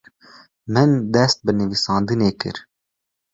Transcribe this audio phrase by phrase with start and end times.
[0.73, 2.57] Min dest bi nivîsandinê kir.